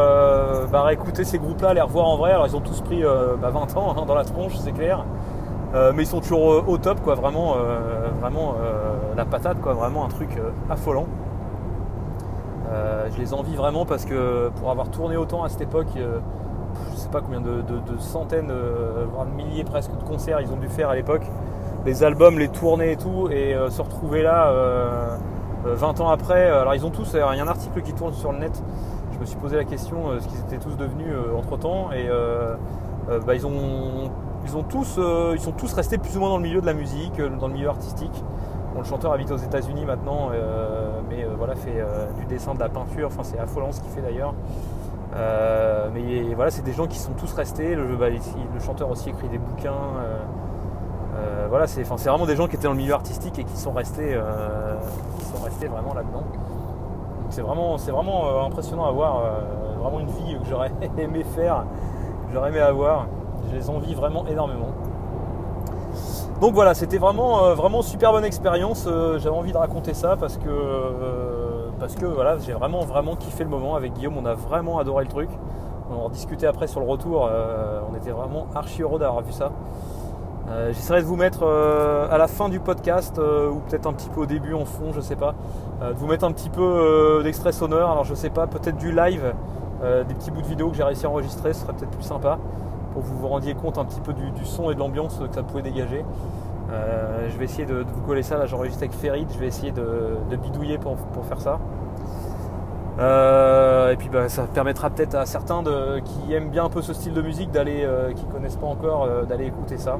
bah, 0.71 0.83
réécouter 0.83 1.25
ces 1.25 1.39
groupes-là, 1.39 1.73
les 1.73 1.81
revoir 1.81 2.07
en 2.07 2.17
vrai. 2.17 2.33
Alors, 2.33 2.47
ils 2.47 2.57
ont 2.57 2.61
tous 2.61 2.81
pris 2.83 3.03
20 3.03 3.37
bah, 3.41 3.53
ans 3.55 3.97
hein, 3.97 4.05
dans 4.07 4.15
la 4.15 4.25
tronche, 4.25 4.57
c'est 4.59 4.73
clair. 4.73 5.05
mais 5.73 6.03
ils 6.03 6.07
sont 6.07 6.21
toujours 6.21 6.69
au 6.69 6.79
top, 6.79 7.01
quoi, 7.01 7.15
vraiment, 7.15 7.57
vraiment 8.21 8.57
la 9.17 9.25
patate, 9.25 9.61
quoi, 9.61 9.73
vraiment 9.73 10.05
un 10.05 10.09
truc 10.09 10.37
affolant. 10.69 11.07
je 13.11 13.19
les 13.19 13.33
envie 13.33 13.55
vraiment 13.55 13.87
parce 13.87 14.05
que 14.05 14.51
pour 14.61 14.71
avoir 14.71 14.91
tourné 14.91 15.17
autant 15.17 15.45
à 15.45 15.49
cette 15.49 15.63
époque, 15.63 15.97
je 15.97 16.97
sais 16.97 17.09
pas 17.09 17.21
combien 17.21 17.41
de, 17.41 17.63
centaines, 17.99 18.53
voire 19.13 19.27
de 19.27 19.31
milliers 19.31 19.65
presque 19.65 19.97
de 19.97 20.03
concerts 20.03 20.41
ils 20.41 20.53
ont 20.53 20.57
dû 20.57 20.69
faire 20.69 20.91
à 20.91 20.97
l'époque, 20.97 21.25
les 21.87 22.03
albums, 22.03 22.39
les 22.39 22.49
tournées 22.49 22.93
et 22.93 22.97
tout, 22.97 23.29
et 23.31 23.57
se 23.71 23.81
retrouver 23.81 24.23
là 24.23 24.53
20 25.65 26.01
euh, 26.01 26.03
ans 26.03 26.09
après, 26.09 26.51
euh, 26.51 26.63
alors 26.63 26.75
ils 26.75 26.85
ont 26.85 26.91
tous, 26.91 27.13
il 27.15 27.19
y 27.19 27.21
a 27.21 27.29
un 27.29 27.49
article 27.49 27.83
qui 27.83 27.93
tourne 27.93 28.13
sur 28.13 28.33
le 28.33 28.39
net, 28.39 28.63
je 29.13 29.19
me 29.19 29.25
suis 29.25 29.37
posé 29.37 29.57
la 29.57 29.65
question 29.65 30.11
euh, 30.11 30.21
ce 30.21 30.29
qu'ils 30.29 30.41
étaient 30.41 30.59
tous 30.59 30.77
devenus 30.77 31.15
entre 31.37 31.59
temps, 31.59 31.91
et 31.93 32.09
bah, 33.27 33.35
ils, 33.35 33.47
ont, 33.47 34.11
ils, 34.45 34.57
ont 34.57 34.63
tous, 34.63 34.99
ils 35.35 35.41
sont 35.41 35.53
tous 35.53 35.73
restés 35.73 35.99
plus 35.99 36.17
ou 36.17 36.21
moins 36.21 36.31
dans 36.31 36.37
le 36.37 36.43
milieu 36.43 36.61
de 36.61 36.67
la 36.67 36.73
musique, 36.73 37.21
dans 37.41 37.49
le 37.49 37.53
milieu 37.53 37.69
artistique. 37.69 38.25
le 38.77 38.85
chanteur 38.85 39.13
habite 39.13 39.31
aux 39.31 39.37
États-Unis 39.37 39.85
maintenant, 39.85 40.31
mais 41.11 41.27
voilà, 41.37 41.55
fait 41.55 41.85
du 42.19 42.27
dessin, 42.27 42.55
de 42.55 42.61
la 42.61 42.69
peinture, 42.69 43.09
enfin 43.09 43.23
c'est 43.23 43.39
affolant 43.39 43.73
ce 43.73 43.81
qu'il 43.81 43.91
fait 43.91 44.03
d'ailleurs. 44.03 44.35
mais 45.93 46.35
voilà, 46.35 46.51
c'est 46.51 46.63
des 46.63 46.73
gens 46.73 46.87
qui 46.87 46.99
sont 46.99 47.13
tous 47.13 47.33
restés. 47.35 47.75
Le, 47.75 47.97
bah, 47.97 48.09
le 48.09 48.61
chanteur 48.61 48.91
aussi 48.91 49.11
écrit 49.11 49.29
des 49.29 49.39
bouquins. 49.39 49.73
Voilà, 51.49 51.67
c'est 51.67 51.83
vraiment 51.83 52.27
des 52.27 52.37
gens 52.37 52.47
qui 52.49 52.57
étaient 52.57 52.65
dans 52.65 52.71
le 52.71 52.79
milieu 52.79 52.95
artistique 52.95 53.39
et 53.39 53.45
qui 53.45 53.57
sont 53.57 53.73
restés, 53.73 54.19
restés 55.45 55.67
vraiment 55.67 55.95
là-dedans. 55.95 56.25
C'est 57.31 57.43
vraiment, 57.43 57.77
vraiment 57.77 58.47
impressionnant 58.47 58.87
à 58.87 58.91
voir. 58.91 59.23
vraiment 59.81 60.01
une 60.01 60.09
vie 60.09 60.39
que 60.39 60.49
j'aurais 60.49 60.73
aimé 60.99 61.25
faire, 61.35 61.65
que 62.29 62.35
j'aurais 62.35 62.49
aimé 62.49 62.61
avoir. 62.61 63.07
Je 63.51 63.57
les 63.57 63.69
envie 63.69 63.95
vraiment 63.95 64.27
énormément. 64.27 64.69
Donc 66.43 66.55
voilà, 66.55 66.75
c'était 66.75 66.99
vraiment, 66.99 67.45
euh, 67.45 67.55
vraiment 67.55 67.83
super 67.83 68.11
bonne 68.11 68.25
expérience. 68.25 68.87
Euh, 68.89 69.17
j'avais 69.21 69.37
envie 69.37 69.53
de 69.53 69.57
raconter 69.57 69.95
ça 69.95 70.17
parce 70.17 70.39
que, 70.39 70.49
euh, 70.49 71.69
parce 71.79 71.95
que 71.95 72.05
voilà, 72.05 72.37
j'ai 72.39 72.53
vraiment, 72.53 72.81
vraiment 72.81 73.15
kiffé 73.15 73.45
le 73.45 73.51
moment 73.51 73.77
avec 73.77 73.93
Guillaume. 73.93 74.17
On 74.19 74.27
a 74.27 74.35
vraiment 74.35 74.79
adoré 74.79 75.05
le 75.05 75.11
truc. 75.11 75.31
On 75.89 76.07
en 76.07 76.09
discutait 76.09 76.47
après 76.47 76.67
sur 76.67 76.81
le 76.81 76.87
retour. 76.87 77.31
on 77.89 77.95
était 77.97 78.11
vraiment 78.11 78.49
archi 78.57 78.83
heureux 78.83 78.99
d'avoir 78.99 79.23
vu 79.23 79.31
ça. 79.31 79.53
J'essaierai 80.69 81.01
de 81.01 81.07
vous 81.07 81.17
mettre 81.17 81.45
à 81.45 82.19
la 82.19 82.27
fin 82.29 82.49
du 82.49 82.61
podcast 82.61 83.19
ou 83.19 83.61
peut-être 83.69 83.87
un 83.87 83.93
petit 83.93 84.11
peu 84.11 84.23
au 84.23 84.27
début 84.27 84.55
en 84.55 84.65
fond, 84.65 84.93
je 84.93 85.01
sais 85.01 85.17
pas, 85.17 85.35
de 85.81 85.95
vous 85.95 86.07
mettre 86.07 86.25
un 86.25 86.33
petit 86.33 86.51
peu 86.51 87.21
d'extrait 87.23 87.53
sonore. 87.53 87.91
Alors 87.91 88.05
je 88.05 88.15
sais 88.15 88.31
pas, 88.31 88.47
peut-être 88.47 88.77
du 88.77 88.93
live, 88.93 89.33
des 89.83 90.15
petits 90.15 90.31
bouts 90.31 90.43
de 90.43 90.47
vidéo 90.49 90.69
que 90.71 90.77
j'ai 90.77 90.83
réussi 90.83 91.07
à 91.07 91.11
enregistrer, 91.11 91.53
ce 91.55 91.61
serait 91.61 91.73
peut-être 91.73 91.93
plus 91.93 92.03
sympa 92.03 92.39
pour 92.93 93.03
que 93.03 93.09
vous 93.09 93.19
vous 93.19 93.29
rendiez 93.29 93.55
compte 93.55 93.79
un 93.79 93.85
petit 93.85 94.01
peu 94.01 94.13
du, 94.13 94.45
son 94.45 94.71
et 94.71 94.75
de 94.75 94.79
l'ambiance 94.79 95.19
que 95.19 95.35
ça 95.35 95.43
pouvait 95.43 95.63
dégager. 95.63 96.05
Euh, 96.71 97.29
je 97.31 97.37
vais 97.37 97.45
essayer 97.45 97.67
de, 97.67 97.85
vous 97.87 98.01
coller 98.03 98.23
ça, 98.23 98.39
là 98.39 98.47
j'enregistre 98.47 98.83
avec 98.83 98.93
Ferid, 98.93 99.29
je 99.33 99.39
vais 99.39 99.47
essayer 99.47 99.73
de, 99.73 100.37
bidouiller 100.37 100.79
pour, 100.79 100.97
faire 101.27 101.41
ça. 101.41 101.59
Euh, 102.99 103.91
et 103.91 103.97
puis 103.97 104.09
bah, 104.11 104.29
ça 104.29 104.43
permettra 104.43 104.91
peut-être 104.91 105.15
à 105.15 105.27
certains 105.27 105.63
qui 106.05 106.33
aiment 106.33 106.51
bien 106.51 106.65
un 106.65 106.69
peu 106.69 106.83
ce 106.83 106.93
style 106.93 107.15
de 107.15 107.23
musique 107.23 107.51
d'aller, 107.51 107.83
euh, 107.85 108.13
qui 108.13 108.25
connaissent 108.27 108.57
pas 108.57 108.67
encore, 108.67 109.09
d'aller 109.27 109.47
écouter 109.47 109.79
ça. 109.79 109.99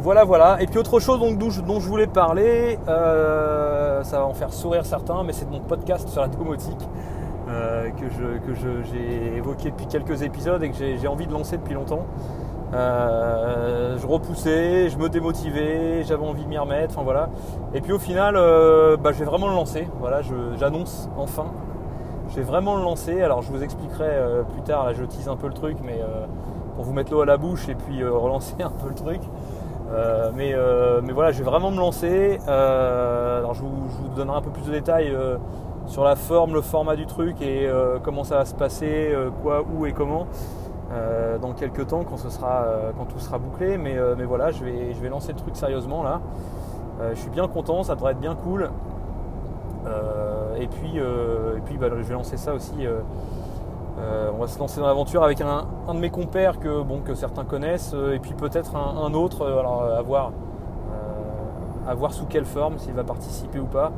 Voilà, 0.00 0.24
voilà. 0.24 0.62
Et 0.62 0.66
puis 0.66 0.78
autre 0.78 1.00
chose 1.00 1.20
donc, 1.20 1.38
dont, 1.38 1.80
je, 1.80 1.88
voulais 1.88 2.06
parler, 2.06 2.78
ça 2.86 4.18
va 4.18 4.24
en 4.24 4.34
faire 4.34 4.52
sourire 4.52 4.86
certains, 4.86 5.22
mais 5.24 5.32
c'est 5.32 5.44
de 5.44 5.50
mon 5.50 5.60
podcast 5.60 6.08
sur 6.08 6.20
la 6.20 6.28
domotique. 6.28 6.88
Euh, 7.48 7.88
que 7.90 8.54
j'ai 8.54 9.36
évoqué 9.36 9.70
depuis 9.70 9.86
quelques 9.86 10.22
épisodes 10.22 10.62
et 10.62 10.70
que 10.70 10.76
j'ai 10.76 11.08
envie 11.08 11.26
de 11.26 11.32
lancer 11.32 11.56
depuis 11.56 11.74
longtemps. 11.74 12.04
Euh, 12.74 13.96
je 13.96 14.06
repoussais, 14.06 14.90
je 14.90 14.98
me 14.98 15.08
démotivais, 15.08 16.02
j'avais 16.04 16.26
envie 16.26 16.44
de 16.44 16.48
m'y 16.48 16.58
remettre, 16.58 16.92
enfin 16.94 17.04
voilà. 17.04 17.30
Et 17.72 17.80
puis 17.80 17.92
au 17.92 17.98
final, 17.98 18.36
euh, 18.36 18.98
bah, 18.98 19.12
je 19.12 19.20
vais 19.20 19.24
vraiment 19.24 19.48
le 19.48 19.54
lancer. 19.54 19.88
Voilà, 19.98 20.20
j'annonce 20.58 21.08
enfin. 21.16 21.46
Je 22.28 22.36
vais 22.36 22.42
vraiment 22.42 22.76
le 22.76 22.82
lancer. 22.82 23.22
Alors 23.22 23.40
je 23.40 23.50
vous 23.50 23.62
expliquerai 23.62 24.10
plus 24.52 24.62
tard, 24.62 24.84
là 24.84 24.92
je 24.92 25.04
tease 25.04 25.28
un 25.28 25.36
peu 25.36 25.46
le 25.46 25.54
truc, 25.54 25.78
mais 25.82 25.98
pour 26.76 26.84
vous 26.84 26.92
mettre 26.92 27.12
l'eau 27.12 27.22
à 27.22 27.26
la 27.26 27.38
bouche 27.38 27.70
et 27.70 27.74
puis 27.74 28.04
relancer 28.04 28.56
un 28.62 28.70
peu 28.70 28.88
le 28.88 28.94
truc. 28.94 29.22
Mais, 30.34 30.54
mais 31.02 31.12
voilà, 31.12 31.32
je 31.32 31.38
vais 31.38 31.44
vraiment 31.44 31.70
me 31.70 31.78
lancer. 31.78 32.38
alors 32.46 33.54
je 33.54 33.62
vous, 33.62 34.08
donnerai 34.16 34.38
un 34.38 34.42
peu 34.42 34.50
plus 34.50 34.66
de 34.66 34.72
détails 34.72 35.16
sur 35.88 36.04
la 36.04 36.16
forme, 36.16 36.54
le 36.54 36.60
format 36.60 36.96
du 36.96 37.06
truc 37.06 37.40
et 37.40 37.66
euh, 37.66 37.98
comment 38.02 38.22
ça 38.22 38.36
va 38.36 38.44
se 38.44 38.54
passer, 38.54 39.10
euh, 39.12 39.30
quoi, 39.42 39.62
où 39.62 39.86
et 39.86 39.92
comment. 39.92 40.26
Euh, 40.92 41.36
dans 41.38 41.52
quelques 41.52 41.88
temps 41.88 42.04
quand, 42.04 42.16
ce 42.16 42.30
sera, 42.30 42.64
quand 42.96 43.04
tout 43.04 43.18
sera 43.18 43.38
bouclé. 43.38 43.78
Mais, 43.78 43.96
mais 44.16 44.24
voilà, 44.24 44.50
je 44.50 44.64
vais, 44.64 44.92
je 44.92 45.00
vais 45.00 45.08
lancer 45.08 45.32
le 45.32 45.38
truc 45.38 45.56
sérieusement 45.56 46.02
là. 46.02 46.20
je 47.10 47.18
suis 47.18 47.30
bien 47.30 47.48
content, 47.48 47.82
ça 47.82 47.94
devrait 47.94 48.12
être 48.12 48.20
bien 48.20 48.34
cool. 48.34 48.70
et 50.58 50.66
puis, 50.66 50.96
et 50.96 51.60
puis 51.64 51.76
bah, 51.76 51.88
je 51.90 52.02
vais 52.02 52.14
lancer 52.14 52.36
ça 52.36 52.54
aussi. 52.54 52.86
On 54.32 54.38
va 54.38 54.46
se 54.46 54.58
lancer 54.58 54.80
dans 54.80 54.86
l'aventure 54.86 55.22
avec 55.22 55.40
un, 55.40 55.66
de 55.88 55.98
mes 55.98 56.10
compères 56.10 56.58
que, 56.58 56.82
bon, 56.82 57.00
que 57.00 57.14
certains 57.14 57.44
connaissent, 57.44 57.94
et 58.12 58.18
puis 58.18 58.34
peut-être 58.34 58.76
un, 58.76 59.14
autre, 59.14 59.46
alors 59.46 59.82
à 61.88 61.94
voir, 61.94 62.12
sous 62.12 62.26
quelle 62.26 62.44
forme, 62.44 62.78
s'il 62.78 62.92
va 62.92 63.04
participer 63.04 63.58
ou 63.58 63.66
pas. 63.66 63.92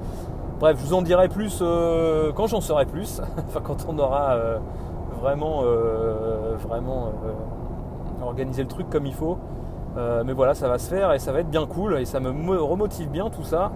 Bref, 0.60 0.76
je 0.78 0.84
vous 0.84 0.92
en 0.94 1.00
dirai 1.00 1.28
plus 1.28 1.60
euh, 1.62 2.32
quand 2.34 2.46
j'en 2.46 2.60
saurai 2.60 2.84
plus, 2.84 3.22
enfin 3.48 3.60
quand 3.64 3.86
on 3.88 3.98
aura 3.98 4.32
euh, 4.32 4.58
vraiment, 5.20 5.62
euh, 5.64 6.56
vraiment 6.68 7.12
organisé 8.22 8.62
le 8.62 8.68
truc 8.68 8.90
comme 8.90 9.06
il 9.06 9.14
faut. 9.14 9.38
mais 9.96 10.34
voilà, 10.34 10.52
ça 10.52 10.68
va 10.68 10.76
se 10.76 10.88
faire 10.88 11.12
et 11.14 11.18
ça 11.18 11.32
va 11.32 11.40
être 11.40 11.48
bien 11.48 11.66
cool 11.66 11.98
et 11.98 12.04
ça 12.04 12.20
me 12.20 12.60
remotive 12.60 13.08
bien 13.08 13.30
tout 13.30 13.42
ça. 13.42 13.72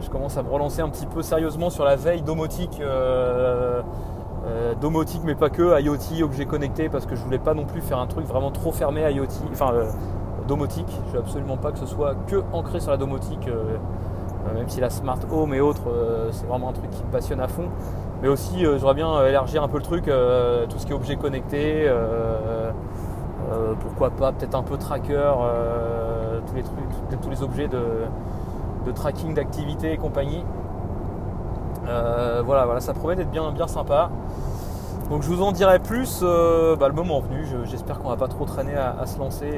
je 0.00 0.10
commence 0.10 0.36
à 0.36 0.42
me 0.42 0.50
relancer 0.50 0.82
un 0.82 0.88
petit 0.88 1.06
peu 1.06 1.22
sérieusement 1.22 1.70
sur 1.70 1.84
la 1.84 1.94
veille 1.94 2.22
domotique. 2.22 2.82
Domotique 4.80 5.22
mais 5.24 5.34
pas 5.34 5.50
que, 5.50 5.80
IoT, 5.80 6.22
objet 6.22 6.46
connecté, 6.46 6.88
parce 6.88 7.06
que 7.06 7.16
je 7.16 7.22
voulais 7.22 7.38
pas 7.38 7.54
non 7.54 7.64
plus 7.64 7.80
faire 7.80 7.98
un 7.98 8.06
truc 8.06 8.26
vraiment 8.26 8.50
trop 8.50 8.72
fermé 8.72 9.02
IoT, 9.10 9.26
enfin 9.52 9.72
domotique. 10.46 10.88
Je 11.08 11.12
veux 11.12 11.18
absolument 11.18 11.56
pas 11.56 11.72
que 11.72 11.78
ce 11.78 11.86
soit 11.86 12.14
que 12.26 12.42
ancré 12.52 12.80
sur 12.80 12.90
la 12.90 12.96
domotique. 12.96 13.48
Euh, 13.48 14.54
même 14.54 14.68
si 14.68 14.80
la 14.80 14.90
smart 14.90 15.18
home 15.30 15.54
et 15.54 15.60
autres, 15.60 15.88
euh, 15.88 16.28
c'est 16.30 16.46
vraiment 16.46 16.68
un 16.68 16.72
truc 16.72 16.90
qui 16.90 17.02
me 17.02 17.10
passionne 17.10 17.40
à 17.40 17.48
fond. 17.48 17.68
Mais 18.22 18.28
aussi, 18.28 18.64
euh, 18.64 18.78
j'aurais 18.78 18.94
bien 18.94 19.24
élargir 19.26 19.62
un 19.62 19.68
peu 19.68 19.78
le 19.78 19.82
truc, 19.82 20.04
tout 20.04 20.78
ce 20.78 20.86
qui 20.86 20.92
est 20.92 20.94
objet 20.94 21.16
connecté, 21.16 21.90
pourquoi 23.80 24.10
pas 24.10 24.32
peut-être 24.32 24.54
un 24.54 24.62
peu 24.62 24.76
tracker, 24.76 25.32
tous 26.46 26.54
les 26.54 26.62
trucs, 26.62 27.20
tous 27.20 27.30
les 27.30 27.42
objets 27.42 27.68
de, 27.68 28.92
tracking 28.92 29.34
d'activité 29.34 29.92
et 29.92 29.96
compagnie. 29.96 30.44
Voilà, 32.44 32.64
voilà, 32.66 32.80
ça 32.80 32.92
promet 32.94 33.16
d'être 33.16 33.30
bien, 33.30 33.50
bien 33.52 33.66
sympa. 33.66 34.10
Donc 35.10 35.22
je 35.22 35.28
vous 35.28 35.42
en 35.42 35.52
dirai 35.52 35.78
plus 35.78 36.22
bah, 36.22 36.88
le 36.88 36.94
moment 36.94 37.20
venu. 37.20 37.44
J'espère 37.64 37.98
qu'on 37.98 38.08
va 38.08 38.16
pas 38.16 38.28
trop 38.28 38.44
traîner 38.44 38.74
à, 38.76 39.06
se 39.06 39.18
lancer. 39.18 39.50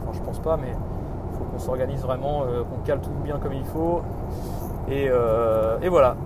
enfin, 0.00 0.12
je 0.12 0.20
pense 0.20 0.38
pas, 0.38 0.56
mais 0.56 0.74
qu'on 1.52 1.58
s'organise 1.58 2.02
vraiment, 2.02 2.42
euh, 2.42 2.62
qu'on 2.64 2.80
cale 2.84 3.00
tout 3.00 3.10
bien 3.22 3.38
comme 3.38 3.52
il 3.52 3.64
faut. 3.64 4.02
Et, 4.88 5.08
euh, 5.08 5.76
voilà. 5.88 6.16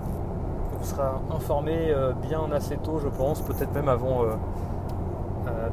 On 0.80 0.84
sera 0.84 1.20
informé 1.34 1.90
euh, 1.90 2.12
bien 2.12 2.40
assez 2.52 2.76
tôt, 2.76 2.98
je 2.98 3.08
pense, 3.08 3.40
peut-être 3.40 3.74
même 3.74 3.88
avant. 3.88 4.22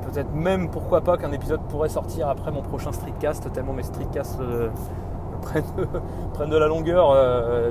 peut-être 0.02 0.34
même 0.34 0.70
pourquoi 0.70 1.02
pas 1.02 1.18
qu'un 1.18 1.32
épisode 1.32 1.62
pourrait 1.70 1.90
sortir 1.90 2.30
après 2.30 2.52
mon 2.52 2.62
prochain 2.62 2.92
streetcast, 2.92 3.52
tellement 3.54 3.74
mes 3.74 3.84
streetcasts 3.84 4.40
prennent, 5.42 6.50
de, 6.50 6.58
la 6.58 6.68
longueur 6.68 7.14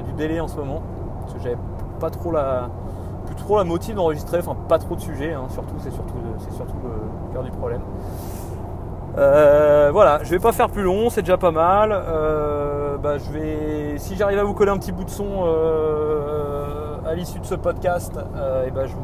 du 0.04 0.12
délai 0.12 0.40
en 0.40 0.48
ce 0.48 0.56
moment. 0.56 0.82
Parce 1.22 1.34
que 1.34 1.40
j'avais 1.40 1.58
pas 2.00 2.10
trop 2.10 2.30
la, 2.30 2.68
plus 3.26 3.36
trop 3.36 3.56
la 3.56 3.64
motive 3.64 3.96
d'enregistrer, 3.96 4.38
enfin 4.38 4.56
pas 4.68 4.78
trop 4.78 4.94
de 4.96 5.00
sujets, 5.00 5.32
hein, 5.32 5.46
surtout, 5.50 5.74
c'est 5.78 5.90
surtout, 5.90 6.14
c'est 6.38 6.52
surtout 6.52 6.76
le 6.84 7.32
cœur 7.32 7.42
du 7.42 7.50
problème. 7.50 7.80
Euh, 9.18 9.90
voilà, 9.92 10.20
je 10.22 10.30
vais 10.30 10.38
pas 10.38 10.52
faire 10.52 10.70
plus 10.70 10.82
long, 10.82 11.10
c'est 11.10 11.22
déjà 11.22 11.36
pas 11.36 11.50
mal. 11.50 11.92
Euh, 11.92 12.96
bah, 12.96 13.18
je 13.18 13.30
vais, 13.30 13.98
si 13.98 14.16
j'arrive 14.16 14.38
à 14.38 14.44
vous 14.44 14.54
coller 14.54 14.70
un 14.70 14.78
petit 14.78 14.92
bout 14.92 15.04
de 15.04 15.10
son 15.10 15.44
euh, 15.44 16.96
à 17.06 17.14
l'issue 17.14 17.38
de 17.38 17.44
ce 17.44 17.54
podcast, 17.54 18.18
et 18.66 18.70
ben 18.70 18.86
je, 18.86 18.94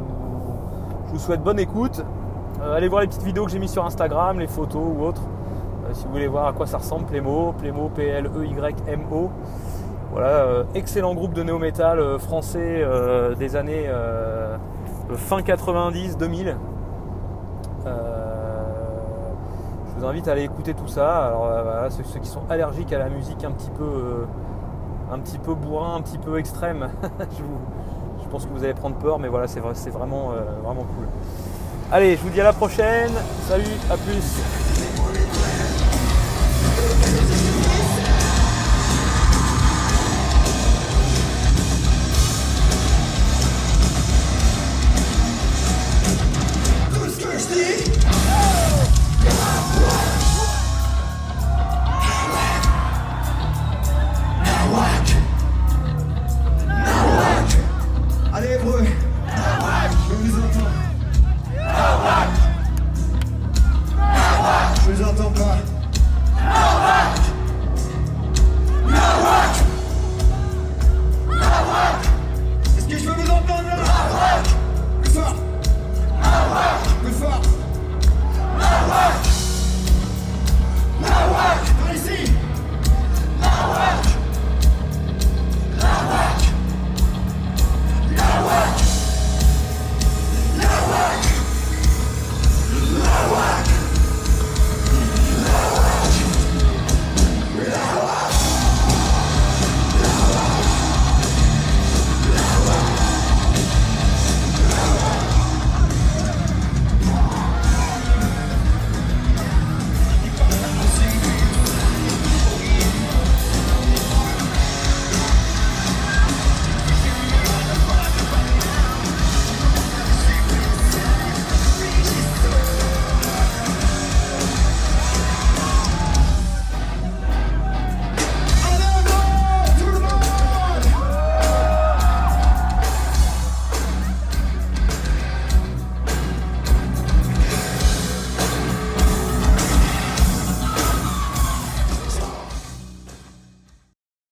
vous, 1.11 1.19
souhaite 1.19 1.43
bonne 1.43 1.59
écoute. 1.59 2.05
allez 2.63 2.89
voir 2.89 3.03
les 3.03 3.07
petites 3.07 3.23
vidéos 3.23 3.45
que 3.45 3.51
j'ai 3.51 3.59
mis 3.59 3.69
sur 3.69 3.85
Instagram, 3.85 4.41
les 4.41 4.47
photos 4.47 4.83
ou 4.83 5.05
autres. 5.05 5.23
si 5.93 6.07
vous 6.07 6.13
voulez 6.13 6.29
voir 6.29 6.47
à 6.47 6.53
quoi 6.53 6.67
ça 6.67 6.79
ressemble, 6.79 7.05
Plémo, 7.05 7.53
Plémo, 7.59 7.91
P-L-E-Y-M-O. 7.95 9.31
Voilà, 10.19 10.65
excellent 10.75 11.15
groupe 11.15 11.33
de 11.33 11.45
néo-metal 11.45 12.19
français 12.19 12.85
des 13.39 13.55
années 13.55 13.89
fin 15.15 15.41
90-2000 15.43 16.57
vous 19.99 20.07
invite 20.07 20.29
à 20.29 20.33
aller 20.33 20.45
écouter 20.45 20.75
tout 20.75 20.89
ça. 20.89 21.27
Alors 21.27 21.47
euh, 21.47 21.63
voilà, 21.63 21.91
ceux, 21.91 22.03
qui 22.21 22.29
sont 22.29 22.43
allergiques 22.49 22.93
à 22.93 22.99
la 22.99 23.09
musique 23.09 23.45
un 23.45 23.51
petit 23.51 23.71
peu, 23.71 23.85
euh, 23.85 24.25
un 25.13 25.19
petit 25.19 25.39
peu 25.39 25.55
bourrin, 25.55 25.97
un 25.97 26.01
petit 26.01 26.19
peu 26.19 26.39
extrême, 26.39 26.89
je, 27.39 28.29
pense 28.31 28.45
que 28.45 28.51
vous 28.53 28.63
allez 28.63 28.75
prendre 28.75 28.97
peur, 28.97 29.19
mais 29.19 29.29
voilà, 29.29 29.47
c'est 29.49 29.61
euh, 29.61 29.73
vraiment 29.93 30.33
cool. 30.75 31.07
Allez, 31.91 32.17
je 32.17 32.23
vous 32.23 32.29
dis 32.29 32.41
à 32.41 32.45
la 32.45 32.53
prochaine. 32.53 33.11
Salut, 33.49 33.65
à 33.91 33.97
plus. 33.97 34.78